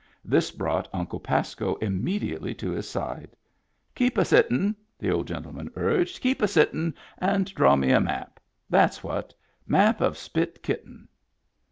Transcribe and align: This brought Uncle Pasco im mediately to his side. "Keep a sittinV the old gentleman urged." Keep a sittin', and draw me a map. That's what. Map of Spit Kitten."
This 0.25 0.49
brought 0.49 0.89
Uncle 0.93 1.19
Pasco 1.19 1.77
im 1.79 2.03
mediately 2.03 2.55
to 2.55 2.71
his 2.71 2.89
side. 2.89 3.35
"Keep 3.93 4.17
a 4.17 4.21
sittinV 4.21 4.73
the 4.97 5.11
old 5.11 5.27
gentleman 5.27 5.69
urged." 5.75 6.21
Keep 6.21 6.41
a 6.41 6.47
sittin', 6.47 6.95
and 7.19 7.53
draw 7.53 7.75
me 7.75 7.91
a 7.91 8.01
map. 8.01 8.39
That's 8.67 9.03
what. 9.03 9.35
Map 9.67 10.01
of 10.01 10.17
Spit 10.17 10.63
Kitten." 10.63 11.07